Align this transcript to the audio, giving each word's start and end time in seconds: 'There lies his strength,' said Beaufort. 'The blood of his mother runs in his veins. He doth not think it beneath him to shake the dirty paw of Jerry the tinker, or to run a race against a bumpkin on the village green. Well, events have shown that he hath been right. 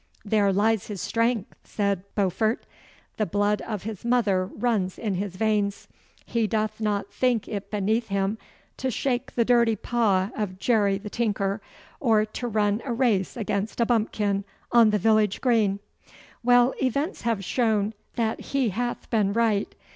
'There 0.25 0.51
lies 0.51 0.87
his 0.87 0.99
strength,' 0.99 1.53
said 1.63 2.01
Beaufort. 2.15 2.65
'The 3.17 3.25
blood 3.27 3.61
of 3.61 3.83
his 3.83 4.03
mother 4.03 4.47
runs 4.47 4.97
in 4.97 5.13
his 5.13 5.35
veins. 5.35 5.87
He 6.25 6.47
doth 6.47 6.81
not 6.81 7.13
think 7.13 7.47
it 7.47 7.69
beneath 7.69 8.07
him 8.07 8.39
to 8.77 8.89
shake 8.89 9.35
the 9.35 9.45
dirty 9.45 9.75
paw 9.75 10.31
of 10.35 10.57
Jerry 10.57 10.97
the 10.97 11.11
tinker, 11.11 11.61
or 11.99 12.25
to 12.25 12.47
run 12.47 12.81
a 12.83 12.91
race 12.93 13.37
against 13.37 13.79
a 13.79 13.85
bumpkin 13.85 14.43
on 14.71 14.89
the 14.89 14.97
village 14.97 15.39
green. 15.39 15.79
Well, 16.43 16.73
events 16.81 17.21
have 17.21 17.45
shown 17.45 17.93
that 18.15 18.39
he 18.39 18.69
hath 18.69 19.07
been 19.11 19.33
right. 19.33 19.75